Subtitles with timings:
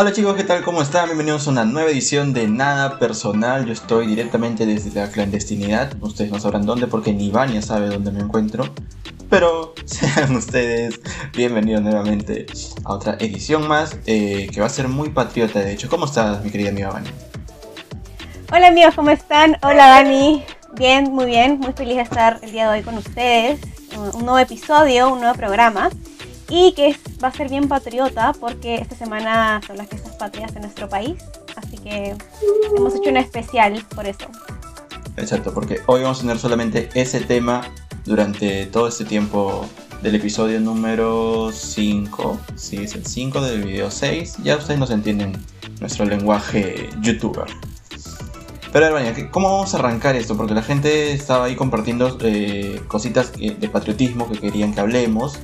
[0.00, 0.62] Hola chicos, ¿qué tal?
[0.62, 1.06] ¿Cómo están?
[1.06, 3.66] Bienvenidos a una nueva edición de Nada Personal.
[3.66, 5.92] Yo estoy directamente desde la clandestinidad.
[6.00, 8.72] Ustedes no sabrán dónde porque ni Vania sabe dónde me encuentro.
[9.28, 11.00] Pero sean ustedes
[11.36, 12.46] bienvenidos nuevamente
[12.84, 15.88] a otra edición más eh, que va a ser muy patriota de hecho.
[15.88, 17.10] ¿Cómo estás mi querida amiga Vania?
[18.52, 19.56] Hola amigos, ¿cómo están?
[19.64, 20.44] Hola Dani.
[20.74, 21.58] Bien, muy bien.
[21.58, 23.58] Muy feliz de estar el día de hoy con ustedes.
[23.96, 25.90] Un nuevo episodio, un nuevo programa
[26.48, 30.62] y que va a ser bien patriota porque esta semana son las fiestas patrias en
[30.62, 31.22] nuestro país,
[31.56, 32.14] así que
[32.76, 34.26] hemos hecho un especial por eso.
[35.16, 37.62] Exacto, porque hoy vamos a tener solamente ese tema
[38.04, 39.66] durante todo este tiempo
[40.02, 45.32] del episodio número 5, sí, es el 5 del video 6, ya ustedes nos entienden
[45.80, 47.46] nuestro lenguaje youtuber.
[48.72, 50.36] Pero bueno, ¿cómo vamos a arrancar esto?
[50.36, 55.38] Porque la gente estaba ahí compartiendo eh, cositas de patriotismo que querían que hablemos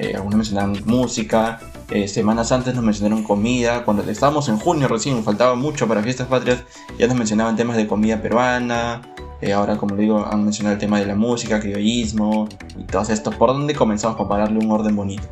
[0.00, 5.22] eh, algunos mencionaron música, eh, semanas antes nos mencionaron comida, cuando estábamos en junio recién,
[5.22, 6.64] faltaba mucho para fiestas patrias,
[6.98, 9.02] ya nos mencionaban temas de comida peruana,
[9.42, 13.30] eh, ahora como digo han mencionado el tema de la música, criollismo y todo esto.
[13.30, 15.28] ¿Por dónde comenzamos para darle un orden bonito?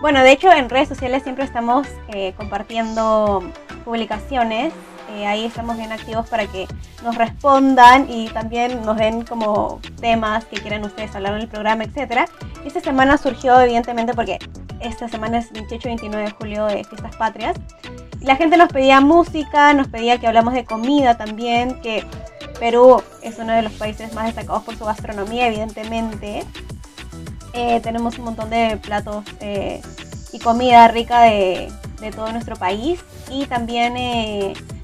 [0.00, 1.86] Bueno, de hecho en redes sociales siempre estamos
[2.36, 3.42] compartiendo
[3.84, 4.72] publicaciones
[5.14, 6.66] eh, ahí estamos bien activos para que
[7.02, 11.84] nos respondan y también nos den como temas que quieran ustedes hablar en el programa,
[11.84, 12.28] etc.
[12.64, 14.38] Esta semana surgió evidentemente porque
[14.80, 17.56] esta semana es 28-29 de julio de Fiestas Patrias.
[18.20, 22.04] Y la gente nos pedía música, nos pedía que hablamos de comida también, que
[22.58, 26.44] Perú es uno de los países más destacados por su gastronomía, evidentemente.
[27.52, 29.82] Eh, tenemos un montón de platos eh,
[30.32, 31.70] y comida rica de,
[32.14, 33.00] todo nuestro país.
[33.30, 33.94] Y también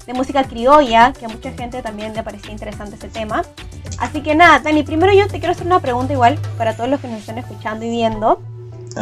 [0.09, 3.43] de música criolla, que a mucha gente también le parecía interesante ese tema.
[3.99, 6.99] Así que nada, Dani, primero yo te quiero hacer una pregunta igual para todos los
[6.99, 8.41] que nos están escuchando y viendo.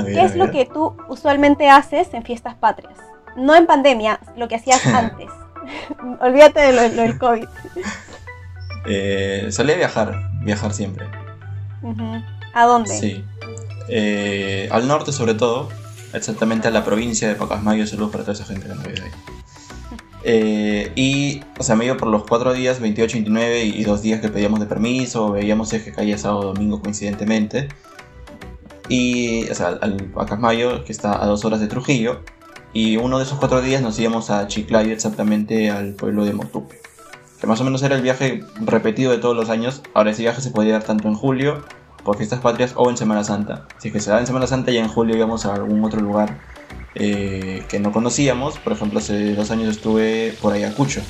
[0.06, 2.98] ¿Qué es lo que tú usualmente haces en fiestas patrias?
[3.38, 5.30] No en pandemia, lo que hacías antes.
[6.20, 7.48] Olvídate de lo, del COVID.
[8.90, 11.08] Eh, solía viajar, viajar siempre.
[12.54, 12.98] ¿A dónde?
[12.98, 13.26] Sí.
[13.90, 15.68] Eh, al norte sobre todo,
[16.14, 17.86] exactamente a la provincia de Pacasmayo.
[17.86, 19.37] Saludos para toda esa gente que nos vive ahí.
[20.30, 24.20] Eh, y, o sea, me iba por los cuatro días, 28, 29 y, dos días
[24.20, 27.70] que pedíamos de permiso, veíamos si es que caía sábado o domingo coincidentemente.
[28.90, 32.24] Y, o sea, al Pacasmayo, que está a dos horas de Trujillo.
[32.74, 36.82] Y uno de esos cuatro días nos íbamos a Chiclayo, exactamente al pueblo de Motupe.
[37.40, 39.82] Que más o menos era el viaje repetido de todos los años.
[39.94, 41.64] Ahora ese viaje se podía dar tanto en julio,
[42.04, 43.66] por fiestas patrias, o en Semana Santa.
[43.78, 46.02] Si es que se da en Semana Santa, ya en julio íbamos a algún otro
[46.02, 46.38] lugar
[47.00, 48.58] eh, que no conocíamos.
[48.60, 51.02] Por ejemplo, hace dos años estuve por Ayacucho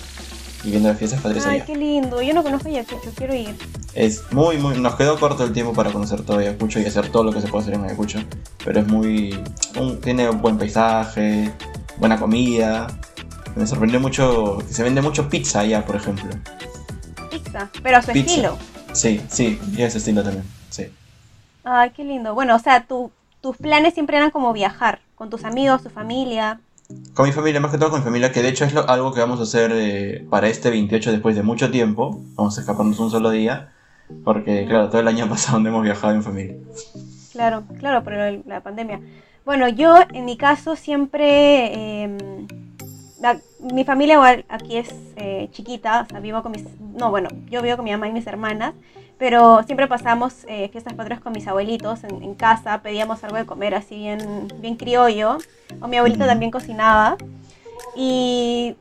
[0.63, 2.21] viviendo las fiestas patrias Ay, qué lindo.
[2.21, 3.55] Yo no conozco Ayacucho, quiero ir.
[3.93, 4.77] Es muy, muy.
[4.79, 7.47] Nos quedó corto el tiempo para conocer todo Ayacucho y hacer todo lo que se
[7.47, 8.19] puede hacer en Ayacucho.
[8.63, 9.41] Pero es muy.
[10.03, 11.53] tiene un buen paisaje,
[11.97, 12.87] buena comida.
[13.55, 16.29] Me sorprendió mucho que se vende mucho pizza allá, por ejemplo.
[17.31, 18.57] Pizza, pero a su estilo.
[18.91, 20.87] Sí, sí, y a ese estilo también, sí.
[21.63, 22.33] Ay, qué lindo.
[22.33, 24.99] Bueno, o sea, tus planes siempre eran como viajar.
[25.17, 26.59] ¿Con tus amigos, tu familia?
[27.15, 29.19] Con mi familia, más que todo con mi familia, que de hecho es algo que
[29.19, 32.21] vamos a hacer eh, para este 28 después de mucho tiempo.
[32.35, 33.73] Vamos a escaparnos un solo día,
[34.23, 36.55] porque claro, todo el año pasado no hemos viajado en familia.
[37.31, 39.01] Claro, claro, por la pandemia.
[39.43, 42.15] Bueno, yo en mi caso siempre...
[43.59, 46.63] Mi familia igual aquí es eh, chiquita, o sea, vivo con mis...
[46.79, 48.73] No, bueno, yo vivo con mi mamá y mis hermanas
[49.17, 53.73] pero siempre pasamos eh, fiestas patrias con mis abuelitos en, casa, pedíamos algo de comer
[53.73, 55.37] así bien, bien criollo,
[55.81, 57.17] o mi abuelita también cocinaba.
[57.95, 58.75] Y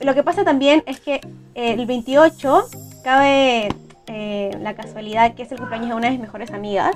[0.00, 1.20] lo que pasa también es que
[1.54, 2.64] el 28
[3.02, 3.68] cabe
[4.12, 6.90] eh, la casualidad que es el cumpleaños de una de mis mejores amigas.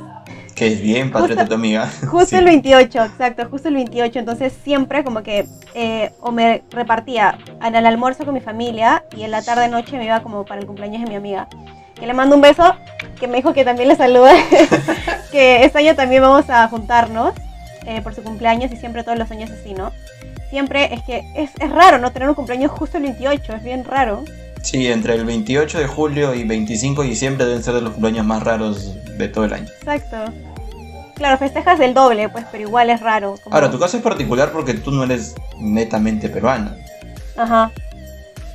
[0.57, 1.89] Que es bien patriota tu amiga.
[2.11, 4.19] Justo el 28, exacto, justo el 28.
[4.19, 9.23] Entonces siempre como que eh, o me repartía en el almuerzo con mi familia y
[9.23, 11.49] en la tarde noche me iba como para el cumpleaños de mi amiga
[11.95, 12.75] que le mando un beso,
[13.19, 14.33] que me dijo que también le saluda,
[15.33, 17.35] que este año también vamos a juntarnos
[17.87, 19.93] eh, por su cumpleaños y siempre todos los años así, ¿no?
[20.51, 23.85] Siempre es que es, es raro no tener un cumpleaños justo el 28, es bien
[23.85, 24.25] raro.
[24.65, 28.25] Sí, entre el 28 de julio y 25 de diciembre deben ser de los cumpleaños
[28.25, 29.67] más raros de todo el año.
[29.81, 30.33] Exacto.
[31.17, 33.35] Claro, festejas del doble, pues, pero igual es raro.
[33.51, 36.75] Ahora, tu caso es particular porque tú no eres netamente peruana.
[37.37, 37.71] Ajá.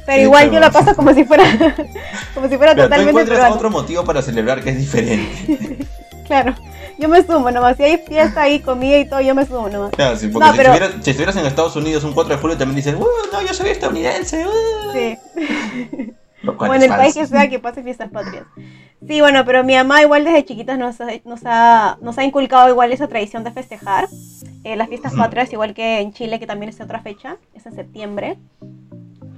[0.08, 1.44] Pero igual yo la paso como si fuera,
[2.34, 3.04] como si fuera totalmente.
[3.14, 5.86] Tú encuentras otro motivo para celebrar que es diferente.
[6.26, 6.56] claro.
[7.00, 7.78] Yo me sumo nomás.
[7.78, 9.92] Si hay fiesta ahí, comida y todo, yo me sumo nomás.
[9.92, 12.76] Claro, sí, porque si, estuvieras, si, estuvieras, en Estados Unidos un 4 de julio también
[12.76, 14.46] dices, ¡Uh, no, yo soy estadounidense!
[14.46, 14.92] Uh".
[14.92, 15.18] Sí.
[16.58, 18.46] o en el país que sea que pase fiestas patrias.
[19.08, 22.68] Sí, bueno, pero mi mamá igual desde chiquitas nos ha, nos ha, nos ha inculcado
[22.68, 24.10] igual esa tradición de festejar.
[24.66, 27.76] eh, las fiestas patrias, igual que en Chile, que también es otra fecha, es en
[27.76, 28.38] septiembre.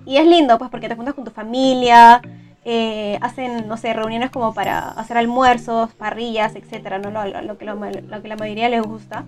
[0.08, 2.22] Y es lindo, pues, porque te juntas con tu familia,
[2.66, 7.10] eh, hacen, no sé, reuniones como para hacer almuerzos, parrillas, etcétera, ¿no?
[7.12, 9.26] Lo, lo- lo que, lo, que la mayoría les gusta.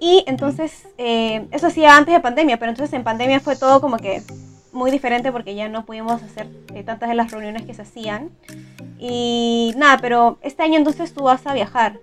[0.00, 3.96] Y entonces, eh, eso hacía antes de pandemia, pero entonces en pandemia fue todo como
[3.98, 4.22] que
[4.72, 8.30] muy diferente porque ya no pudimos hacer eh, tantas de las reuniones que se hacían.
[8.98, 11.98] Y nada, pero este año entonces tú vas a viajar.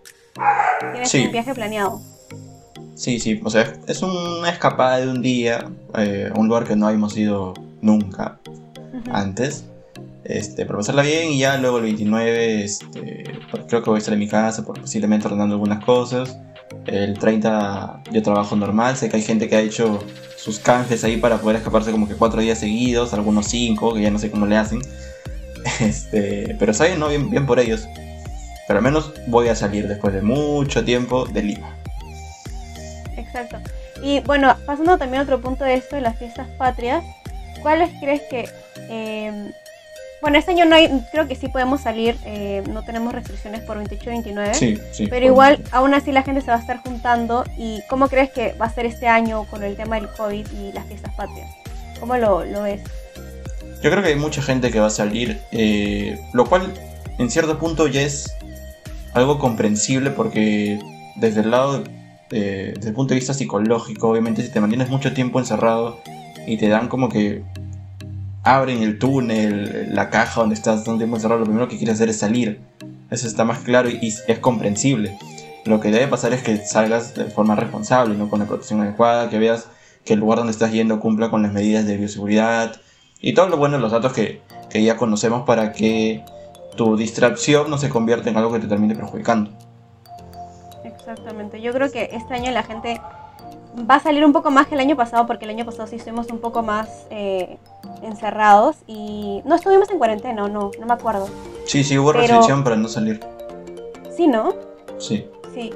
[0.92, 1.25] Tienes Sí.
[1.25, 2.01] un viaje planeado.
[2.95, 5.65] Sí, sí, o sea, es una escapada de un día
[5.98, 8.39] eh, a un lugar que no habíamos ido nunca
[8.94, 9.12] Ujú.
[9.12, 9.65] antes.
[10.25, 13.99] Este, para pasarla bien y ya luego el 29 este, pues creo que voy a
[13.99, 16.37] estar en mi casa por posiblemente ordenando algunas cosas.
[16.85, 20.03] El 30 yo trabajo normal, sé que hay gente que ha hecho
[20.37, 24.11] sus canjes ahí para poder escaparse como que cuatro días seguidos, algunos cinco, que ya
[24.11, 24.81] no sé cómo le hacen.
[25.79, 27.07] Este, pero saben, ¿no?
[27.07, 27.87] Bien, bien por ellos.
[28.67, 31.77] Pero al menos voy a salir después de mucho tiempo de Lima.
[33.15, 33.57] Exacto.
[34.01, 37.03] Y bueno, pasando también a otro punto de esto de las fiestas patrias,
[37.61, 38.49] ¿cuáles crees que...
[38.89, 39.53] eh,
[40.23, 43.75] bueno, este año no hay, creo que sí podemos salir, eh, no tenemos restricciones por
[43.75, 44.53] 28 y 29.
[44.53, 45.07] Sí, sí.
[45.07, 47.43] Pero igual, aún así la gente se va a estar juntando.
[47.57, 50.71] ¿Y cómo crees que va a ser este año con el tema del COVID y
[50.71, 51.51] las fiestas patrias?
[51.99, 52.79] ¿Cómo lo, lo ves?
[53.81, 56.73] Yo creo que hay mucha gente que va a salir, eh, lo cual
[57.19, 58.33] en cierto punto ya es
[59.13, 60.79] algo comprensible porque
[61.17, 61.83] desde el lado,
[62.31, 65.99] eh, desde el punto de vista psicológico, obviamente si te mantienes mucho tiempo encerrado
[66.47, 67.43] y te dan como que
[68.43, 72.09] abren el túnel, la caja donde estás tanto tiempo encerrado, lo primero que quieres hacer
[72.09, 72.61] es salir.
[73.09, 75.17] Eso está más claro y, y es comprensible.
[75.65, 78.29] Lo que debe pasar es que salgas de forma responsable, ¿no?
[78.29, 79.67] con la protección adecuada, que veas
[80.03, 82.75] que el lugar donde estás yendo cumpla con las medidas de bioseguridad
[83.21, 86.25] y todo lo bueno, los datos que, que ya conocemos para que
[86.75, 89.51] tu distracción no se convierta en algo que te termine perjudicando.
[90.83, 91.61] Exactamente.
[91.61, 92.99] Yo creo que este año la gente
[93.89, 95.95] va a salir un poco más que el año pasado, porque el año pasado sí
[95.95, 97.57] estuvimos un poco más eh,
[98.01, 101.27] encerrados y no estuvimos en cuarentena, ¿o no, no me acuerdo.
[101.65, 103.19] Sí, sí, hubo Pero- restricción para no salir.
[104.15, 104.53] Sí, ¿no?
[105.00, 105.27] Sí.
[105.53, 105.74] Sí.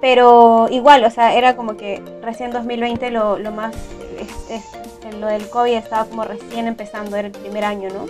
[0.00, 3.74] Pero igual, o sea, era como que recién 2020 lo, lo más,
[4.18, 8.06] es- es- lo del COVID estaba como recién empezando, era el primer año, ¿no?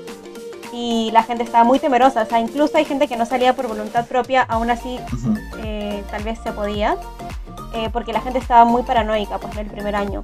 [0.73, 3.67] Y la gente estaba muy temerosa, o sea, incluso hay gente que no salía por
[3.67, 4.99] voluntad propia, aún así
[5.65, 6.97] eh, tal vez se podía,
[7.75, 10.23] eh, porque la gente estaba muy paranoica pues el primer año.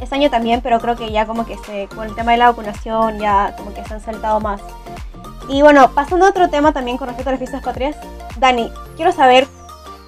[0.00, 2.48] Este año también, pero creo que ya como que se, con el tema de la
[2.50, 4.60] vacunación ya como que se han saltado más.
[5.48, 7.96] Y bueno, pasando a otro tema también con respecto a las fiestas patrias,
[8.38, 9.46] Dani, quiero saber,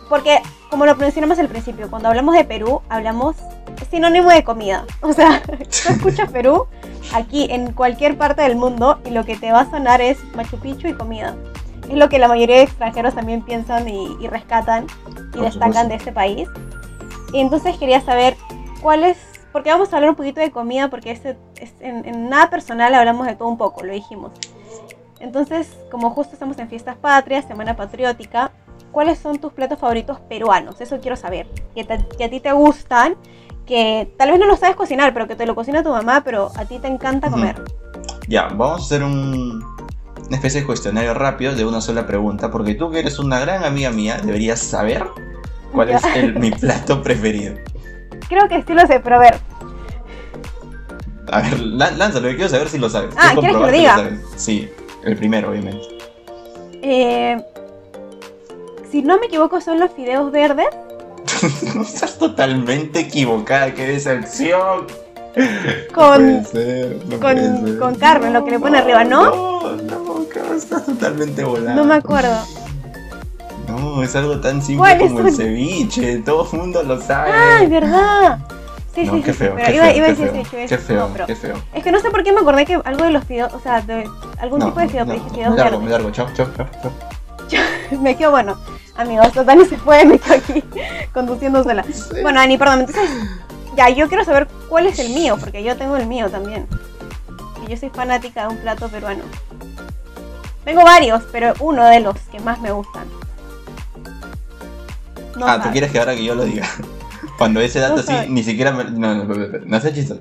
[0.08, 3.36] porque como lo mencionamos al principio, cuando hablamos de Perú, hablamos
[3.90, 4.84] sinónimo de comida.
[5.02, 6.66] O sea, tú escuchas Perú
[7.12, 10.58] aquí en cualquier parte del mundo y lo que te va a sonar es Machu
[10.58, 11.34] Picchu y comida.
[11.88, 14.86] Es lo que la mayoría de extranjeros también piensan y, y rescatan
[15.32, 15.88] y Por destacan supuesto.
[15.88, 16.48] de este país.
[17.32, 18.36] Y entonces quería saber
[18.80, 19.16] cuál es,
[19.52, 22.94] porque vamos a hablar un poquito de comida, porque este, es- en, en nada personal
[22.94, 24.32] hablamos de todo un poco, lo dijimos.
[25.18, 28.52] Entonces, como justo estamos en fiestas patrias, semana patriótica,
[28.90, 30.80] ¿cuáles son tus platos favoritos peruanos?
[30.80, 31.46] Eso quiero saber.
[31.74, 33.16] Que, te- que a ti te gustan,
[33.66, 36.50] que tal vez no lo sabes cocinar, pero que te lo cocina tu mamá, pero
[36.56, 37.62] a ti te encanta comer.
[38.28, 39.62] Ya, vamos a hacer un,
[40.26, 43.64] una especie de cuestionario rápido de una sola pregunta, porque tú que eres una gran
[43.64, 45.04] amiga mía, deberías saber
[45.72, 45.96] cuál Ya.
[45.98, 47.56] es el- mi plato preferido.
[48.28, 49.38] Creo que sí lo sé, pero a ver,
[51.30, 53.10] A ver, lá- lánzalo, yo quiero saber si lo sabes.
[53.16, 54.10] Ah, Quiero ¿quieres que lo diga?
[54.36, 54.68] Sí,
[55.04, 55.80] el primero, obviamente.
[56.82, 57.42] eh,
[58.90, 60.66] si no me equivoco son los fideos verdes.
[61.80, 64.86] Estás totalmente equivocada, qué decepción.
[65.94, 69.26] Con- no ser, no con- con carne, lo que le pone arriba, ¿no?
[69.30, 71.74] No, no, estás totalmente volada.
[71.76, 72.36] No me acuerdo.
[73.68, 77.30] No, es algo tan simple ¿Cuáles como el ceviche, todo el mundo lo sabe.
[77.32, 78.38] ¡Ah, es verdad!
[78.94, 80.66] Sí, no, sí, qué sí, feo, pero qué iba, feo, iba a decir feo, ceviche,
[80.66, 81.62] qué no, feo, pero qué feo.
[81.72, 83.80] Es que no sé por qué me acordé que algo de los fideos, o sea,
[83.82, 86.48] de algún No, tipo de fideo, no, dije fideos me largo, me largo, chao, chao,
[86.56, 86.92] chao, chao.
[88.00, 88.56] Me quedo bueno.
[88.96, 90.62] Amigos, Dani se fue, me quedo aquí
[91.12, 91.84] conduciéndosela.
[92.22, 93.10] Bueno, Dani, perdón, entonces,
[93.76, 96.66] ya, yo quiero saber cuál es el mío, porque yo tengo el mío también.
[97.64, 99.22] Y yo soy fanática de un plato peruano.
[100.64, 103.08] Tengo varios, pero uno de los que más me gustan.
[105.36, 105.72] No ah, ¿tú sabes.
[105.72, 106.68] quieres que ahora que yo lo diga?
[107.40, 108.84] Cuando ese dato así, ni siquiera me...
[108.84, 110.12] No, no, no, no, no seas.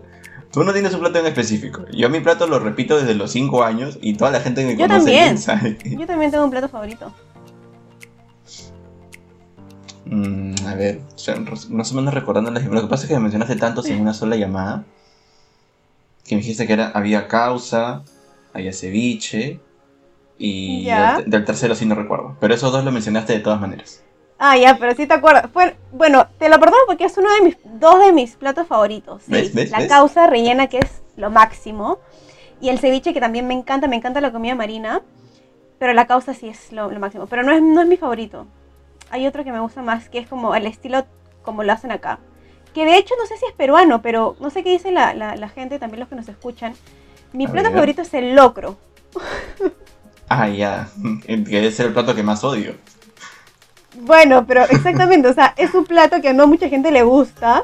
[0.54, 1.86] Tú no tienes un plato en específico.
[1.92, 4.78] Yo mi plato lo repito desde los 5 años y toda la gente que me
[4.78, 5.38] Yo conoce también.
[5.38, 7.14] sabe que- Yo también tengo un plato favorito.
[10.06, 11.02] Mm, a ver,
[11.70, 14.14] más o menos recordando las- Lo que pasa es que me mencionaste tantos en una
[14.14, 14.86] sola llamada.
[16.26, 18.04] Que me dijiste que era, había causa,
[18.54, 19.60] había ceviche.
[20.38, 21.22] Y Ya.
[21.26, 22.38] del tercero sí no recuerdo.
[22.40, 24.04] Pero esos dos lo mencionaste de todas maneras.
[24.39, 25.50] Ah, ya, pero sí te acuerdas.
[25.51, 29.24] Fue, bueno, te lo perdono porque es uno de mis, dos de mis platos favoritos.
[29.24, 29.53] Sí, ¿Ves?
[29.53, 29.69] ¿Ves?
[29.72, 29.89] La ¿Ves?
[29.89, 32.00] causa rellena, que es lo máximo.
[32.62, 35.01] Y el ceviche, que también me encanta, me encanta la comida marina.
[35.77, 37.27] Pero la causa sí es lo, lo máximo.
[37.27, 38.48] Pero no es, no es mi favorito.
[39.12, 41.05] Hay otro que me gusta más, que es como el estilo
[41.41, 42.19] como lo hacen acá.
[42.74, 45.36] Que de hecho no sé si es peruano, pero no sé qué dice la, la,
[45.36, 46.74] la gente, también los que nos escuchan.
[47.34, 47.74] Mi A plato ver.
[47.74, 48.77] favorito es el locro.
[50.29, 50.88] Ah, ya.
[51.25, 52.75] Que debe ser el plato que más odio.
[53.96, 57.63] Bueno, pero exactamente, o sea, es un plato que a no mucha gente le gusta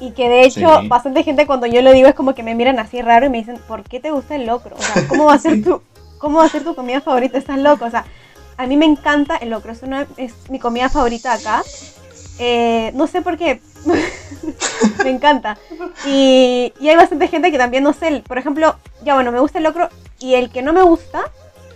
[0.00, 0.88] y que de hecho Sí.
[0.88, 3.38] bastante gente cuando yo lo digo es como que me miran así raro y me
[3.38, 4.76] dicen, ¿por qué te gusta el locro?
[4.76, 5.82] O sea, ¿cómo va a ser tu
[6.18, 7.38] cómo va a ser tu comida favorita?
[7.38, 8.04] Estás loco, o sea,
[8.56, 11.62] a mí me encanta el locro, es una es mi comida favorita acá.
[12.40, 13.60] Eh, no sé por qué.
[15.04, 15.58] me encanta.
[16.06, 19.58] Y, y hay bastante gente que también, no sé, por ejemplo, ya bueno, me gusta
[19.58, 19.88] el locro
[20.20, 21.22] y el que no me gusta,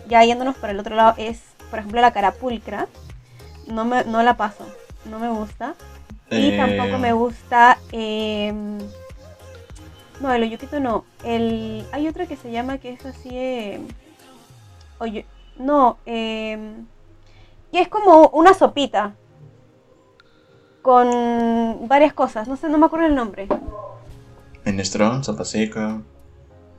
[0.09, 1.40] ya yéndonos por el otro lado, es,
[1.71, 2.87] por ejemplo, la carapulcra.
[3.66, 4.64] No, me, no la paso,
[5.04, 5.75] no me gusta.
[6.31, 7.78] Y Eh, tampoco me gusta...
[7.92, 8.52] eh,
[10.21, 11.04] no, el oyuquito no.
[11.25, 13.28] El, hay otra que se llama que es así...
[13.33, 13.81] eh,
[14.99, 15.26] oye,
[15.59, 16.59] no, eh,
[17.73, 19.14] que es como una sopita
[20.81, 22.49] con varias cosas.
[22.49, 23.49] No sé, no me acuerdo el nombre.
[24.64, 26.00] Minestrón, sopa seca.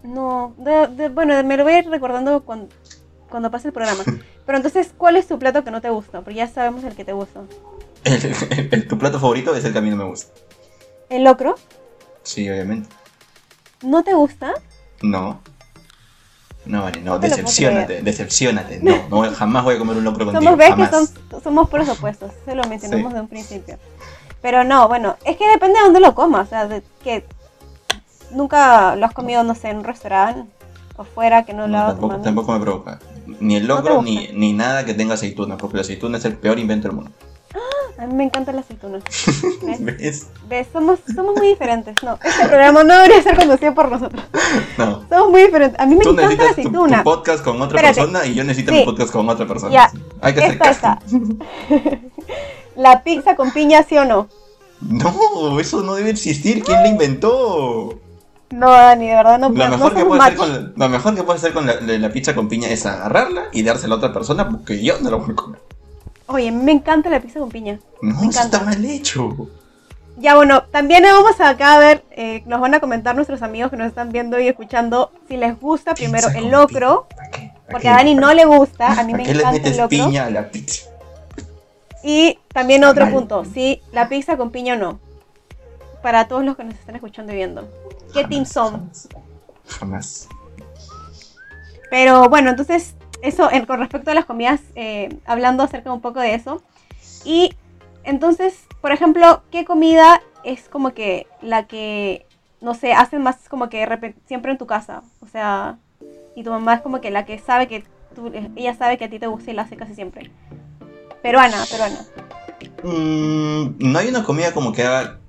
[0.03, 2.67] No, de- de- bueno, me lo voy a ir recordando cuando,
[3.29, 4.03] cuando pase el programa.
[4.45, 6.19] Pero entonces, ¿cuál es tu plato que no te gusta?
[6.21, 7.41] Porque ya sabemos el que te gusta.
[8.03, 10.33] El- el- el- tu plato favorito es el que a mí no me gusta.
[11.09, 11.55] ¿El locro?
[12.23, 12.89] Sí, obviamente.
[13.81, 14.53] ¿No te gusta?
[15.01, 15.39] No.
[16.65, 18.79] No, vale, no, No decepcionate, decepcionate.
[18.81, 20.43] No, no jamás voy a comer un locro contigo.
[20.43, 21.13] Somos, ves que jamás.
[21.29, 23.15] son, somos puros opuestos, se lo mencionamos Sí.
[23.15, 23.77] de un principio.
[24.41, 27.25] Pero no, bueno, es que depende de dónde lo comas, o sea, de que
[28.31, 30.49] nunca lo has comido, no sé, en un restaurante
[30.95, 32.99] o fuera que no, lo hago tampoco me provoca.
[33.39, 34.09] Ni el locro gusta.
[34.09, 37.11] ni, ni nada que tenga aceituna, porque la aceituna es el peor invento del mundo.
[37.97, 39.03] A mí me encantan las aceitunas.
[39.61, 39.85] ¿Ves?
[39.85, 40.27] ¿Ves?
[40.49, 40.67] ¿Ves?
[40.73, 41.95] Somos, somos muy diferentes.
[42.03, 44.23] No, este programa no debería ser conducido por nosotros.
[44.77, 45.05] No.
[45.09, 45.79] Somos muy diferentes.
[45.79, 47.03] A mí me Tú encanta la necesitas tu, tu aceituna.
[47.03, 47.95] podcast con otra Espérate.
[48.01, 48.79] persona y yo necesito Sí.
[48.79, 49.71] mi podcast con otra persona.
[49.71, 49.91] Ya.
[50.21, 50.99] Hay que hacer Esta, esta.
[52.75, 54.27] La pizza con piña, ¿sí o no?
[54.81, 56.63] No, eso no debe existir.
[56.63, 57.99] ¿Quién la inventó?
[58.51, 61.15] No, Dani, de verdad no Lo no mejor, que puedes hacer con la, lo mejor
[61.15, 64.47] que puedes hacer con la, pizza con piña es agarrarla y dársela a otra persona
[64.49, 65.59] porque yo no la voy a comer.
[66.27, 67.79] Oye, a mí me encanta la pizza con piña.
[68.01, 68.65] No, Me eso está encanta.
[68.65, 69.49] mal hecho.
[70.17, 73.77] Ya bueno, también vamos acá a ver, eh, nos van a comentar nuestros amigos que
[73.77, 77.15] nos están viendo y escuchando si les gusta primero el locro, piña.
[77.17, 77.51] ¿Para qué?
[77.65, 77.89] ¿Para porque qué?
[77.89, 79.89] a Dani ¿Para no le gusta, a mí ¿Para me encanta metes el locro.
[79.89, 80.89] piña a la pizza?
[82.03, 83.13] Y también otro Mal.
[83.13, 84.99] punto, si la pizza con piña o no.
[86.03, 87.67] Para todos los que nos están escuchando y viendo.
[88.13, 88.71] ¿Qué Jamás, team son?
[88.73, 89.09] Jamás.
[89.79, 90.29] Jamás.
[91.89, 96.19] Pero bueno, entonces, eso en- con respecto a las comidas, eh, hablando acerca un poco
[96.19, 96.61] de eso.
[97.23, 97.55] Y
[98.03, 102.25] entonces, por ejemplo, ¿qué comida es como que la que,
[102.61, 105.03] no sé, hacen más como que siempre en tu casa?
[105.21, 105.77] O sea,
[106.35, 109.09] y tu mamá es como que la que sabe que tú, ella sabe que a
[109.09, 110.31] ti te gusta y la hace casi siempre.
[111.21, 111.99] Peruana, peruana.
[112.83, 115.19] Mm, no hay una comida como que haga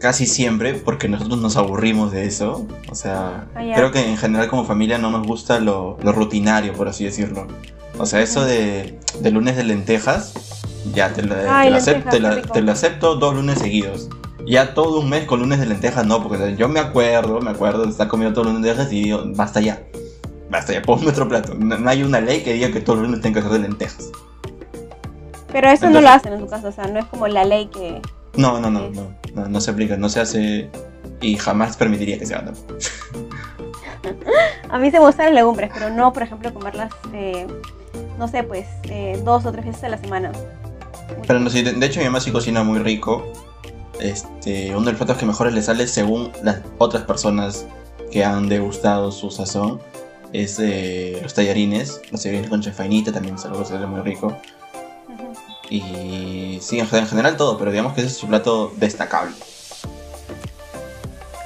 [0.00, 2.66] casi siempre porque nosotros nos aburrimos de eso.
[2.90, 6.72] O sea, Ah, creo que en general como familia no nos gusta lo, lo rutinario,
[6.74, 7.46] por así decirlo.
[7.98, 10.34] O sea, eso de, de lunes de lentejas,
[10.92, 12.52] ya te, lo- Ay, te lo, acep- lentejas, te rico.
[12.52, 14.08] te lo acepto dos lunes seguidos.
[14.46, 17.84] Ya todo un mes con lunes de lentejas no, porque yo me acuerdo, me acuerdo
[17.84, 19.82] de estar comiendo todos los lunes de lentejas y digo, basta ya.
[20.50, 21.54] Basta ya, pon nuestro plato.
[21.58, 23.66] No, no hay una ley que diga que todos los lunes tienen que ser de
[23.66, 24.10] lentejas.
[25.52, 27.66] Pero eso no lo hacen en tu casa, o sea, no es como la ley
[27.66, 28.02] que...
[28.36, 30.70] No, no, no, no, no, no se aplica, no se hace
[31.20, 32.78] y jamás permitiría que se haga tampoco.
[34.68, 37.46] A mí se me gustan las legumbres, pero no, por ejemplo, comerlas, eh,
[38.18, 40.32] no sé, pues, eh, dos o tres veces a la semana.
[41.26, 43.32] Pero no sé, de, de hecho mi mamá sí cocina muy rico.
[44.00, 47.66] Este, uno de los platos que mejores le sale según las otras personas
[48.10, 49.80] que han degustado su sazón
[50.32, 54.36] es eh, los tallarines, los tallarines con chefainita también es algo que sale muy rico.
[55.70, 59.34] Y sí, en gen- en general todo, pero digamos que ese es su plato destacable.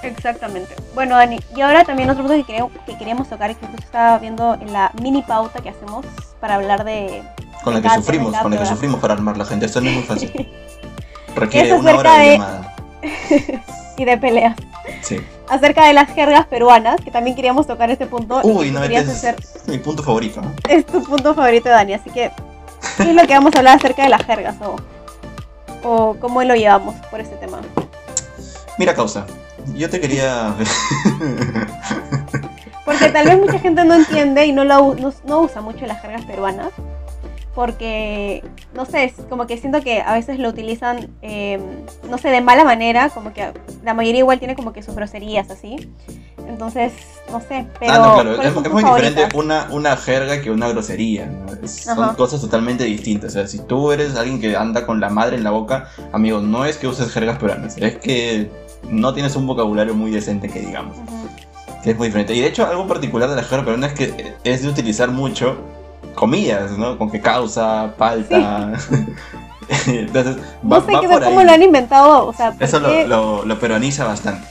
[0.02, 0.74] Exactamente.
[0.94, 3.82] Bueno, Dani, y ahora también otro punto que queríamos, que queríamos tocar y que justo
[3.82, 6.06] estaba viendo en la mini pauta que hacemos
[6.40, 7.22] para hablar de...
[7.62, 9.94] Con la que sufrimos, con la que sufrimos para armar la gente, esto no es
[9.96, 10.48] muy fácil.
[11.36, 12.76] Requiere Es una hora acerca de de- llamada.
[13.98, 14.56] y de peleas.
[15.02, 15.20] Sí.
[15.48, 18.40] Acerca de las jergas peruanas, que también queríamos tocar este punto.
[18.42, 20.52] Uy, no, este es, hacer, es mi punto favorito, ¿no?
[20.68, 22.30] es tu punto favorito, Dani, así que...
[22.96, 24.76] ¿Qué es lo que vamos a hablar acerca de las jergas o,
[25.82, 27.60] o cómo lo llevamos por este tema?
[28.78, 29.26] Mira, causa,
[29.74, 30.54] yo te quería...
[32.84, 36.24] Porque tal vez mucha gente no entiende y no, no, no usa mucho las jergas
[36.24, 36.70] peruanas.
[37.54, 41.58] Porque, no sé, es como que siento que a veces lo utilizan, eh,
[42.08, 43.52] no sé, de mala manera, como que
[43.82, 45.90] la mayoría igual tiene como que sus groserías así.
[46.46, 46.92] Entonces,
[47.30, 47.92] no sé, pero...
[47.92, 51.52] ah, no, claro, ¿cuáles es, es muy diferente una, una jerga que una grosería, ¿no?
[51.62, 52.14] Es- son Ajá.
[52.16, 53.30] cosas totalmente distintas.
[53.30, 56.40] O sea, si tú eres alguien que anda con la madre en la boca, amigo,
[56.40, 58.48] no es que uses jergas peruanas, es que
[58.88, 60.96] no tienes un vocabulario muy decente que digamos.
[60.96, 61.28] Ujú.
[61.82, 62.34] que es muy diferente.
[62.34, 65.56] Y de hecho, algo particular de la jerga peruana es que es de utilizar mucho
[66.14, 66.96] comidas, ¿no?
[66.98, 68.72] Con que causa, palta.
[69.86, 71.46] Entonces, va, No sé va qué- por cómo ahí.
[71.46, 74.46] lo han inventado, o sea, ¿por Eso lo, lo, lo peruaniza bastante.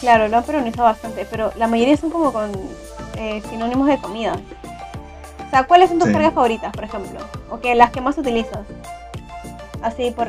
[0.00, 2.50] Claro, lo han peronizado bastante, pero la mayoría son como con
[3.16, 4.36] eh, sinónimos de comida.
[5.46, 6.12] O sea, ¿cuáles son tus Sí.
[6.12, 7.20] cargas favoritas, por ejemplo?
[7.50, 8.60] O que las que más utilizas.
[9.82, 10.28] Así por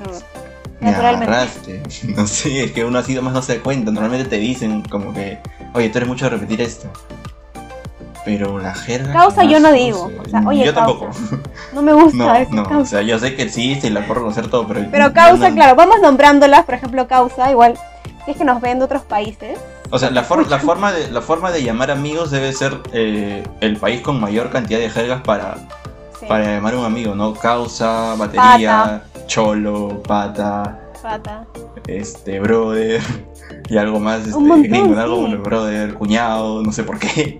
[0.80, 1.82] Me naturalmente.
[2.16, 3.92] No sé, es que uno así más no se da cuenta.
[3.92, 5.40] Normalmente te dicen como que,
[5.74, 6.88] oye, tú eres mucho de repetir esto.
[8.28, 9.14] Pero la jerga.
[9.14, 10.06] Causa yo no digo.
[10.06, 10.88] uso- O sea, oye, yo causa.
[11.10, 11.12] tampoco.
[11.74, 12.80] No me gusta No, eso, no.
[12.82, 14.86] O sea, yo sé que existe y la puedo reconocer todo, pero.
[14.92, 17.76] Pero causa, no- claro, vamos nombrándolas, por ejemplo, causa, igual,
[18.26, 19.58] si es que nos ven de otros países.
[19.90, 23.44] O sea, la, for- la, forma de, la forma de llamar amigos debe ser eh,
[23.62, 25.56] el país con mayor cantidad de jergas para,
[26.20, 27.34] Sí, para llamar a un amigo, ¿no?
[27.34, 31.46] Causa, batería, cholo, pata, pata.
[31.88, 33.02] este, brother,
[33.70, 35.02] y algo más, este, montón, gringo, ¿no?
[35.02, 35.36] Algo sí.
[35.36, 37.40] brother, cuñado, no sé por qué,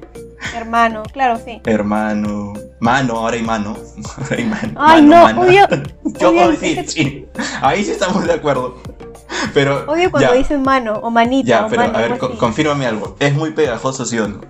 [0.68, 1.62] Hermano, claro, sí.
[1.66, 3.78] hermano, mano, ahora hay mano,
[4.18, 4.74] ahora hay mano.
[4.76, 5.66] Ay, mano, no, odio,
[6.20, 7.26] Yo, odio sí, ese- sí,
[7.62, 8.76] ahí sí estamos de acuerdo.
[9.54, 12.38] Pero, odio cuando ya, dicen mano o manita ya, o pero mano, a ver, co-
[12.38, 14.42] confírmame algo, ¿es muy pegajoso, sí o no?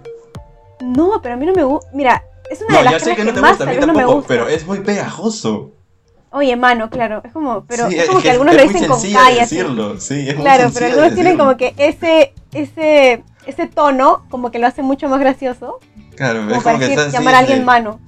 [0.82, 1.88] No, pero a mí no me gusta.
[1.94, 3.86] Mira, es una No, de las ya sé que no te gusta, a mí no
[3.94, 5.72] tampoco, pero es muy pegajoso.
[6.32, 9.02] Oye, mano, claro, es como, pero Sí, es como que, algunos es lo dicen con
[9.14, 9.40] cállate.
[9.42, 14.52] decirlo, sí, es muy Claro, pero algunos tienen como que ese, ese, ese tono, como
[14.52, 15.80] que lo hace mucho más gracioso,
[16.16, 18.00] Claro, como es para como que decir, estás así, llamar a alguien mano.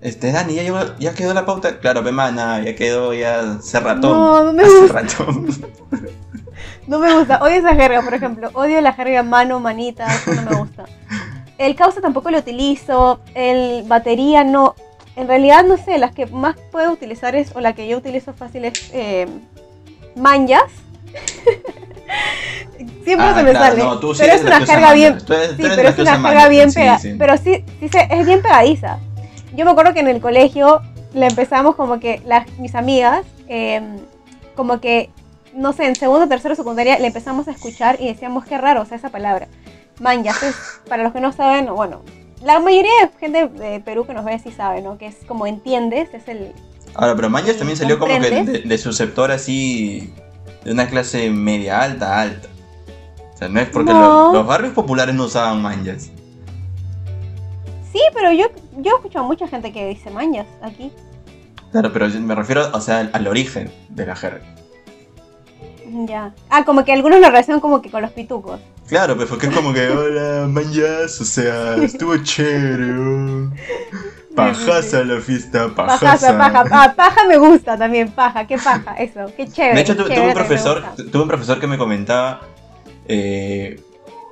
[0.00, 1.78] Este, Dani, ¿ya, llegó- ya quedó la pauta.
[1.78, 4.10] Claro, ve mana, ya quedó ya hace ratón.
[4.12, 5.02] No, no me gusta.
[6.86, 10.42] No me gusta, odio esa jerga, por ejemplo, odio la jerga mano, manita, eso no
[10.50, 10.84] me gusta.
[11.58, 14.74] El causa tampoco lo utilizo, el batería no,
[15.14, 18.32] en realidad no sé, las que más puedo utilizar es, o la que yo utilizo
[18.32, 19.28] fácil es eh,
[20.16, 20.64] manjas.
[23.04, 25.18] Siempre Ah, se me claro, sale, no, tú sí pero es la una jerga bien.
[25.24, 26.98] Tú eres- tú Sí, pero la es una usa jerga mangas, bien sí, pegada.
[26.98, 27.14] sí.
[27.18, 28.98] Pero sí, sí se- es bien pegadiza.
[29.54, 30.80] Yo me acuerdo que en el colegio
[31.14, 33.82] le empezamos como que las, mis amigas, eh,
[34.56, 35.10] como que,
[35.54, 38.84] no sé, en segundo, tercero, secundaria, le empezamos a escuchar y decíamos qué raro, o
[38.86, 39.48] sea, esa palabra.
[40.00, 40.54] Manjas es,
[40.88, 42.02] para los que no saben, bueno,
[42.42, 44.96] la mayoría de gente de Perú que nos ve sí sabe, ¿no?
[44.98, 46.52] Que es como entiendes, es el...
[46.94, 50.12] Ahora, pero Manjas también salió como que de, de su sector así,
[50.64, 52.48] de una clase media alta, alta.
[53.34, 54.26] O sea, no es porque No.
[54.26, 56.10] los, los barrios populares no usaban manjas.
[57.92, 58.46] Sí, pero yo,
[58.78, 60.90] yo he escuchado a mucha gente que dice manjas aquí.
[61.72, 64.42] Claro, pero me refiero, o sea, al origen de la jerga.
[66.06, 66.32] Ya.
[66.48, 68.60] Ah, como que algunos lo relacionan como que con los pitucos.
[68.88, 72.94] Claro, pues porque es como que, hola, manjas, o sea, estuvo chévere.
[74.34, 76.00] Pajaza la fiesta, pajaza.
[76.00, 76.64] Pajaza, paja.
[76.70, 78.46] Ah, paja me gusta también, paja.
[78.46, 78.94] ¿Qué paja?
[78.98, 79.74] Eso, qué chévere.
[79.74, 82.40] De hecho, tu- chévere, tuve un profesor, tuve un profesor que me comentaba
[83.08, 83.80] eh,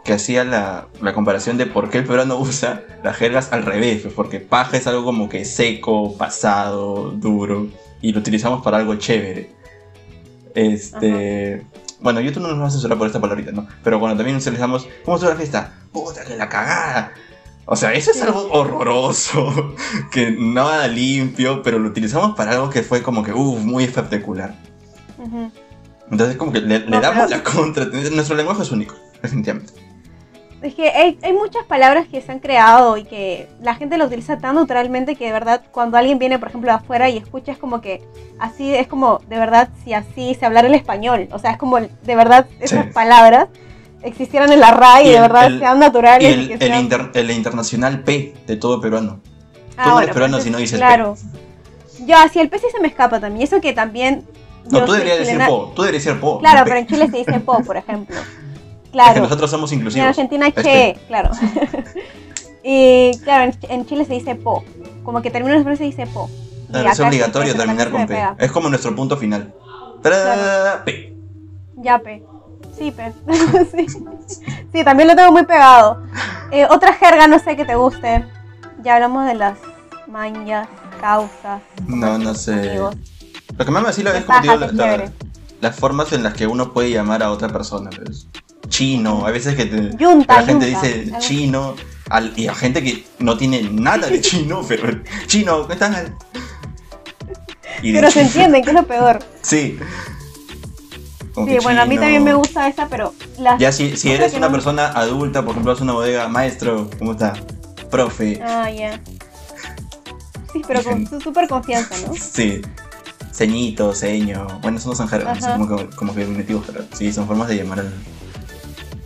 [0.04, 4.02] que hacía la, la comparación de por qué el peruano usa las jergas al revés,
[4.02, 7.68] pues, porque paja es algo como que seco, pasado, duro,
[8.00, 9.50] y lo utilizamos para algo chévere.
[10.54, 11.64] Este.
[12.00, 13.66] Bueno, YouTube no nos va a censurar por esta palabrita, ¿no?
[13.84, 15.74] Pero cuando también utilizamos, ¿cómo estuvo la fiesta?
[15.92, 17.12] ¡Puta que la cagada!
[17.72, 19.74] O sea, eso es algo horroroso,
[20.12, 24.54] que nada limpio, pero lo utilizamos para algo que fue como que, uff, muy espectacular.
[25.18, 25.52] Ujú.
[26.10, 27.84] Entonces como que le, le No, damos pero- la contra.
[27.84, 29.72] Nuestro lenguaje es único, definitivamente.
[30.62, 34.04] Es que hay, hay muchas palabras que se han creado y que la gente lo
[34.06, 37.52] utiliza tan naturalmente que de verdad cuando alguien viene, por ejemplo, de afuera y escucha
[37.52, 38.02] es como que
[38.40, 41.28] así, es como de verdad si así se hablara el español.
[41.32, 42.90] O sea, es como de verdad esas Sí.
[42.92, 43.46] palabras
[44.02, 46.22] existieran en la RAI y, Y de verdad el- sean naturales.
[46.22, 49.20] y el, que el sean- inter- el internacional P de todo peruano.
[49.76, 51.16] Ah, tú no bueno, eres peruano pues si no es- dices Claro.
[52.06, 53.44] Ya, si el P sí se me escapa también.
[53.44, 54.24] Eso que también.
[54.70, 55.72] No, tú deberías decir Po.
[55.74, 56.38] Tú deberías decir Po.
[56.38, 56.70] Claro, no P.
[56.70, 58.16] pero en Chile se dice po, por ejemplo.
[58.90, 59.20] Es que Claro.
[59.22, 60.08] nosotros somos Y en inclusivos.
[60.08, 61.30] Argentina Es che, claro.
[62.64, 64.64] y claro, en, en Chile se dice po.
[65.04, 66.28] Como que termina una frase y se dice po.
[66.70, 68.06] Claro, es obligatorio terminar con P.
[68.08, 68.36] pega.
[68.38, 69.52] Es como nuestro punto final.
[70.02, 71.14] Tra- P.
[71.76, 72.22] Ya, pe.
[72.80, 73.12] Sí, pe.
[73.86, 73.86] sí.
[74.72, 76.02] Sí, también lo tengo muy pegado.
[76.50, 78.24] Eh, otra jerga, no sé que te guste.
[78.82, 79.58] Ya hablamos de las
[80.06, 80.66] manjas,
[80.98, 81.60] causas.
[81.86, 82.54] No, no sé.
[82.70, 82.96] amigos.
[83.58, 85.12] Lo que más me vacila es como digo, la- la-
[85.60, 87.90] las formas en las que uno puede llamar a otra persona.
[87.90, 88.26] pues.
[88.68, 90.86] Chino, a veces que te- Yunta, la gente yunta.
[90.86, 91.74] dice chino
[92.08, 95.74] al- y a gente que no tiene nada de chino, pero chino, ¿qué?
[97.82, 99.18] Y de Pero se entienden, que es lo peor.
[99.42, 99.78] Sí.
[101.34, 103.58] Como Sí, que bueno, a mí también me gusta esa, pero las...
[103.60, 107.12] Ya si, si eres una no- persona adulta, por ejemplo, a una bodega, maestro, ¿cómo
[107.12, 107.34] está?
[107.90, 108.40] Profe.
[108.42, 109.00] Ah, ya.
[110.52, 112.14] Sí, pero con súper confianza, ¿no?
[112.18, 112.60] Sí.
[113.32, 114.46] Ceñito, ceño.
[114.60, 115.56] Bueno, son jergas, Ajá.
[115.56, 117.94] son como que, como que primitivos, pero sí, son formas de llamar al.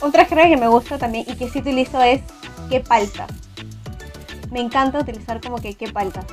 [0.01, 2.21] Otra jerga que me gusta también y que sí utilizo es
[2.69, 3.27] qué palta.
[4.51, 6.25] Me encanta utilizar como que qué palta.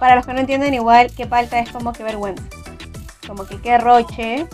[0.00, 2.42] Para los que no entienden igual, qué palta es como que vergüenza.
[3.26, 4.46] Como que qué roche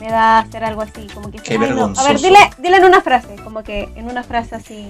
[0.00, 1.92] me da hacer algo así, como que Qué "Ay, no".
[1.96, 4.88] A ver, dile, dile en una frase, como que en una frase así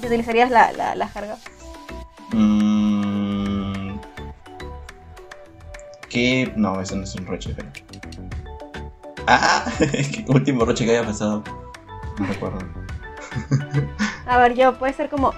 [0.00, 1.36] ¿te utilizarías la, la, la jerga.
[2.32, 3.96] Mmm.
[6.10, 6.52] ¿Qué?
[6.56, 7.68] No, eso no es un roche, pero.
[9.26, 11.42] Ah, ¿qué último roche que haya pasado?
[12.18, 12.58] No recuerdo.
[14.26, 15.32] A ver, yo puede ser como,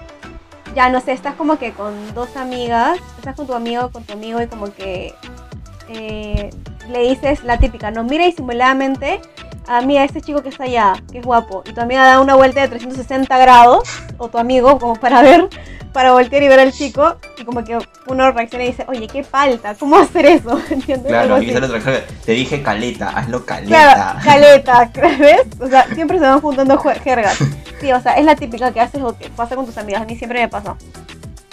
[0.75, 4.13] ya no sé, estás como que con dos amigas, estás con tu amigo, con tu
[4.13, 5.13] amigo y como que
[5.89, 6.49] eh,
[6.89, 9.21] le dices la típica, no, mira disimuladamente
[9.67, 12.21] a mí, a este chico que está allá, que es guapo, y tu amiga da
[12.21, 15.49] una vuelta de 360 grados, o tu amigo, como para ver,
[15.91, 19.23] para voltear y ver al chico, y como que uno reacciona y dice, oye, qué
[19.23, 20.59] falta, ¿cómo hacer eso?
[20.69, 21.07] ¿Entiendes?
[21.07, 22.03] Claro, sale otra.
[22.25, 23.67] Te dije caleta, hazlo caleta.
[23.67, 25.47] Claro, caleta, ¿ves?
[25.59, 27.37] O sea, siempre se van juntando jergas.
[27.79, 30.01] Sí, o sea, es la típica que haces o que pasa con tus amigas.
[30.01, 30.75] A mí siempre me pasa.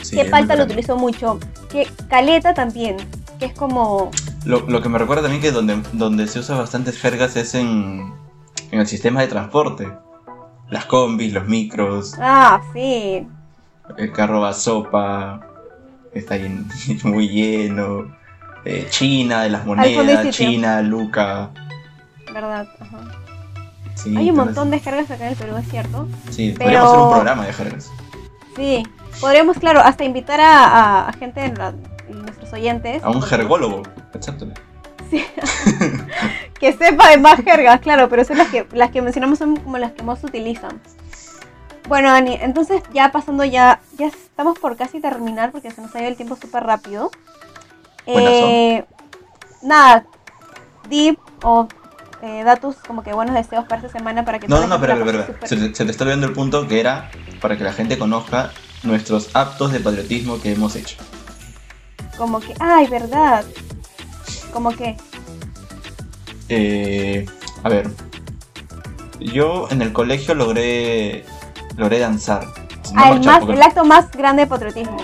[0.01, 1.39] Sí, que falta lo utilizo mucho.
[1.71, 2.97] Que caleta también.
[3.39, 4.11] Que es como.
[4.45, 8.13] Lo, lo que me recuerda también que donde, donde se usa bastantes jergas es en,
[8.71, 9.91] en el sistema de transporte.
[10.71, 13.27] Las combis, los micros, Ah, sí.
[13.99, 15.41] el carro va sopa,
[16.13, 16.67] está llen-
[17.05, 18.15] muy lleno.
[18.65, 20.33] eh, China, de las monedas, sitio.
[20.33, 21.51] China, Luca.
[22.33, 22.67] ¿Verdad?
[22.81, 22.99] Ajá.
[23.95, 26.09] Sí, Hay un montón de jergas acá en el Perú, es cierto.
[26.31, 27.91] Sí, pero- podríamos hacer un programa de jergas.
[28.57, 28.83] Sí.
[29.21, 31.75] Podríamos, claro, hasta invitar a, a- a gente, de la-
[32.55, 33.03] oyentes.
[33.05, 33.83] A un jergólogo,
[34.15, 34.47] exacto.
[35.11, 35.25] Sí.
[36.61, 39.79] que sepa de más jergas, claro, pero son las que, las que mencionamos son como
[39.79, 40.81] las que más se utilizan.
[41.89, 46.01] Bueno, Dani, entonces ya pasando ya, ya estamos por casi terminar porque se nos ha
[46.01, 47.11] ido el tiempo súper rápido.
[48.07, 48.85] Eh,
[49.63, 50.07] nada,
[50.89, 51.69] dip o
[52.23, 55.05] eh, datos como que buenos deseos para esta semana para que No, no, no, pero,
[55.05, 57.99] pero, se, te- se te está olvidando el punto que era para que la gente
[57.99, 58.51] conozca
[58.83, 60.97] nuestros actos de patriotismo que hemos hecho.
[62.17, 63.45] Como que, ay, verdad.
[64.53, 64.97] Como que,
[66.49, 67.25] Eh,
[67.63, 67.91] a ver,
[69.21, 71.25] yo en el colegio logré
[71.77, 72.45] logré danzar.
[72.93, 74.97] No ah, el, marchar, más, porque- el acto más grande de patriotismo.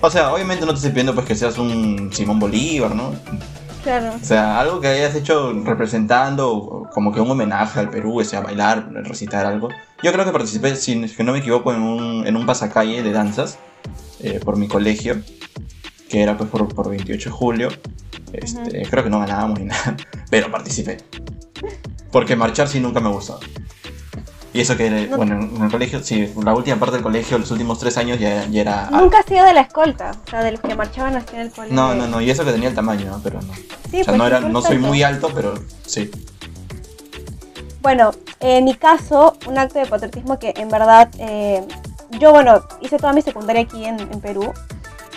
[0.00, 3.12] O sea, obviamente no te estoy pidiendo pues que seas un Simón Bolívar, ¿no?
[3.82, 4.12] Claro.
[4.20, 8.40] O sea, algo que hayas hecho representando como que un homenaje al Perú, o sea,
[8.40, 9.68] bailar, recitar algo.
[10.02, 13.58] Yo creo que participé, si no me equivoco, en un, en un pasacalle de danzas
[14.20, 15.22] eh, por mi colegio,
[16.08, 17.68] que era pues por, por 28 de julio.
[18.32, 19.96] Este, Creo que no ganábamos ni nada,
[20.30, 20.98] pero participé.
[22.10, 23.38] Porque marchar sí nunca me gustó.
[24.52, 27.50] Y eso que, No- bueno, en el colegio, sí, la última parte del colegio, los
[27.50, 28.88] últimos tres años ya, ya era...
[28.90, 31.50] Nunca ha sido de la escolta, o sea, de los que marchaban así en el
[31.50, 31.76] colegio.
[31.76, 33.20] No, no, no, y eso que tenía el tamaño, ¿no?
[33.22, 33.52] pero no.
[33.54, 36.10] Sí, o sea, pues, no, era, no soy muy alto, pero sí.
[37.82, 41.62] Bueno, en mi caso, un acto de patriotismo que en verdad, eh,
[42.18, 44.52] yo bueno, hice toda mi secundaria aquí en, en Perú,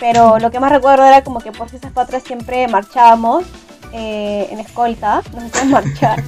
[0.00, 3.44] pero lo que más recuerdo era como que por esas patrias siempre marchábamos
[3.92, 6.22] eh, en escolta, nos hacían marchar.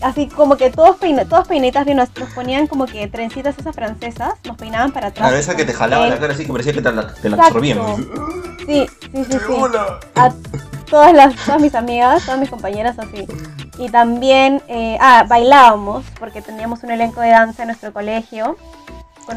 [0.00, 0.96] Así como que todos,
[1.28, 5.28] todos peinaditas bien, nos, nos ponían como que trencitas esas francesas, nos peinaban para atrás.
[5.28, 7.28] Claro, esa que te jalaba Eh, la cara así que parecía que te la, te
[7.28, 7.58] la Exacto.
[7.58, 7.78] absorbían.
[8.66, 9.54] Sí, sí, sí, sí.
[10.14, 10.32] A
[10.88, 13.26] todas las todas mis amigas, todas mis compañeras así.
[13.78, 18.56] Y también, eh, ah, bailábamos, porque teníamos un elenco de danza en nuestro colegio.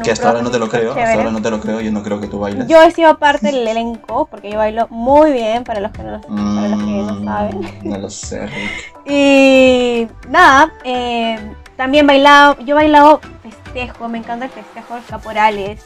[0.02, 2.02] Que hasta ahora no te lo creo, hasta ahora no te lo creo, yo no
[2.02, 2.66] creo que tú bailes.
[2.68, 6.20] Yo he sido parte del elenco, porque yo bailo muy bien, para los que no,
[6.20, 7.60] para los que no Mm, saben.
[7.82, 8.70] No lo sé, Rick.
[9.08, 11.38] Y nada, eh,
[11.76, 15.80] también bailado, yo he bailado festejo, me encanta el festejo de los caporales.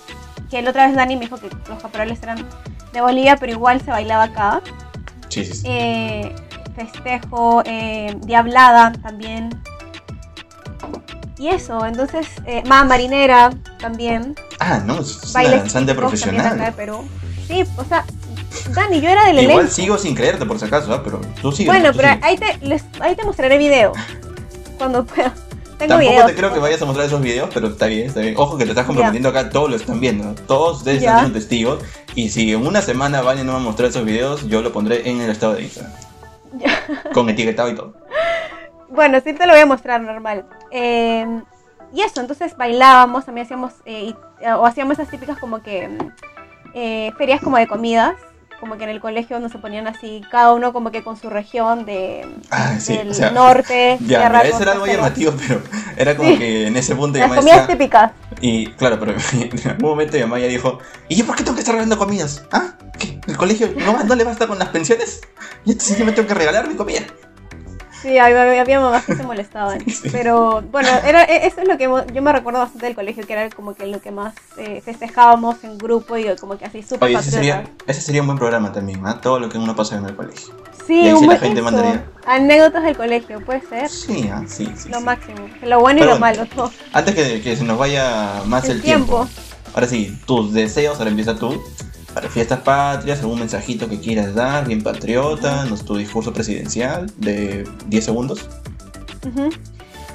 [0.51, 2.45] Que la otra vez Dani me dijo que los caporales eran
[2.93, 4.63] de Bolivia, pero igual se bailaba acá.
[5.29, 5.63] Sí, sí, sí.
[5.69, 6.35] eh,
[6.75, 9.51] festejo, eh, diablada también.
[11.40, 14.35] Y eso, entonces, eh, más marinera también.
[14.61, 16.74] ah, no, es una danzante también de acá de profesional.
[16.76, 17.09] Perú.
[17.48, 18.05] Sí, o sea,
[18.74, 19.72] Dani, yo era del Igual elenco.
[19.74, 21.00] sigo sin creerte, por si acaso, ¿ah?
[21.03, 21.72] pero tú sigues.
[21.72, 23.92] bueno, tú pero ahí te, les- ahí te mostraré video.
[24.76, 25.33] Cuando pueda.
[25.79, 26.26] Tengo Tampoco videos.
[26.26, 28.35] te creo que vayas a mostrar esos videos, pero está bien, está bien.
[28.37, 30.35] Ojo que te estás comprometiendo acá, todos lo están viendo.
[30.46, 31.09] Todos ustedes Ya.
[31.09, 31.83] están siendo testigos.
[32.14, 35.09] Y si en una semana Vania no va a mostrar esos videos, yo lo pondré
[35.09, 35.92] en el estado de Instagram.
[37.14, 37.94] Con etiquetado y todo.
[38.90, 40.44] Bueno, sí te lo voy a mostrar normal.
[40.70, 41.42] Eh,
[41.92, 45.88] y eso, entonces bailábamos, también hacíamos, eh, y- o hacíamos esas típicas como que
[46.74, 48.14] eh, ferias como de comidas.
[48.61, 51.30] como que en el colegio no se ponían así, cada uno como que con su
[51.30, 55.33] región de, Ah, sí, del o sea, norte, Ya, tierra, mira, eso era algo llamativo,
[55.48, 55.62] pero
[55.96, 56.38] era como Sí.
[56.38, 58.12] que en ese punto Las comidas decía- típicas.
[58.42, 60.78] Y claro, pero en algún momento mi mamá ya dijo,
[61.09, 62.44] ¿y yo por qué tengo que estar regalando comidas?
[62.52, 62.74] ¿Ah?
[62.98, 63.18] ¿Qué?
[63.26, 65.22] ¿El colegio no, no le basta con las pensiones?
[65.64, 67.00] Y entonces yo me tengo que regalar mi comida.
[68.03, 69.81] Sí, había, había mamás que se molestaban.
[69.91, 70.09] Sí.
[70.11, 73.33] Pero bueno, era, e- eso es lo que yo me recuerdo bastante del colegio, que
[73.35, 77.11] era como que lo que más eh, festejábamos en grupo y como que así súper
[77.11, 79.21] ese sería, ese sería un buen programa también, ¿ah?
[79.21, 80.55] Todo lo que uno pasa en el colegio.
[80.87, 82.05] Sí, un la gente mandaría.
[82.27, 83.89] Anécdotas del colegio, puede ser.
[83.89, 84.89] Sí, ah, sí, sí.
[84.89, 85.05] Lo sí.
[85.05, 85.49] máximo.
[85.63, 86.21] Lo bueno y lo bueno.
[86.21, 86.71] malo, todo.
[86.93, 89.27] Antes que, que se nos vaya más el, El tiempo.
[89.27, 89.41] tiempo.
[89.75, 91.63] Ahora sí, tus deseos, ahora empieza tú.
[92.14, 97.68] Para fiestas patrias, algún mensajito que quieras dar, bien patriota, es tu discurso presidencial de
[97.87, 98.49] 10 segundos.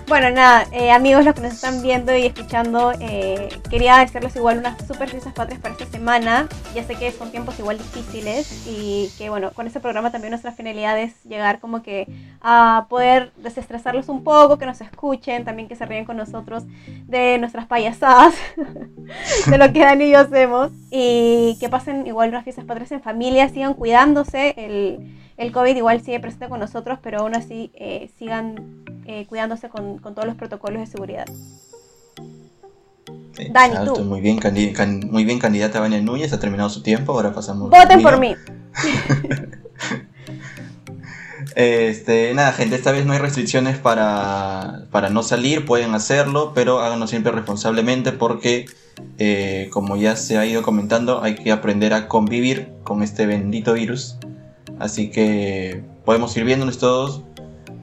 [0.08, 4.60] Bueno, nada, eh, amigos, los que nos están viendo y escuchando, eh, quería desearles igual
[4.60, 6.48] unas super fiestas patrias para esta semana.
[6.76, 10.52] Ya sé que son tiempos igual difíciles y que, bueno, con este programa también nuestra
[10.52, 12.08] finalidad es llegar como que
[12.40, 16.66] a poder desestresarlos un poco, que nos escuchen, también que se ríen con nosotros
[17.08, 18.36] de nuestras payasadas,
[19.48, 23.02] de lo que Dani y yo hacemos y que pasen igual unas fiestas patrias en
[23.02, 24.54] familia, sigan cuidándose.
[24.56, 29.70] El, el COVID igual sigue presente con nosotros, pero aún así eh, sigan eh, cuidándose
[29.70, 31.26] con, con todos los protocolos de seguridad.
[33.34, 34.04] Sí, Dani, alto, tú.
[34.06, 37.70] Muy bien, can- muy bien candidata Vania Núñez, ha terminado su tiempo, ahora pasamos.
[37.70, 38.36] Voten por mí.
[41.56, 46.80] Este, nada, gente, esta vez no hay restricciones para, para no salir, pueden hacerlo, pero
[46.82, 48.66] háganlo siempre responsablemente porque,
[49.20, 53.74] eh, como ya se ha ido comentando, hay que aprender a convivir con este bendito
[53.74, 54.18] virus.
[54.80, 57.24] Así que podemos ir viéndonos todos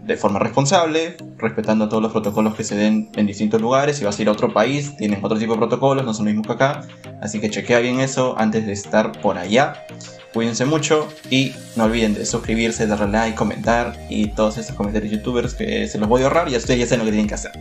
[0.05, 3.97] de forma responsable, respetando todos los protocolos que se den en distintos lugares.
[3.97, 6.35] Si vas a ir a otro país, tienen otro tipo de protocolos, no son los
[6.35, 6.83] mismos que acá.
[7.21, 9.87] Así que chequea bien eso antes de estar por allá.
[10.33, 15.55] Cuídense mucho y no olviden de suscribirse, darle like, comentar y todos esos comentarios youtubers
[15.55, 17.53] que se los voy a ahorrar y ustedes ya saben lo que tienen que hacer.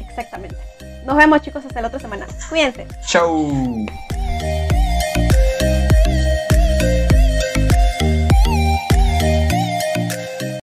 [0.00, 0.56] Exactamente.
[1.04, 2.26] Nos vemos chicos hasta la otra semana.
[2.48, 2.86] Cuídense.
[3.06, 3.86] ¡Chau!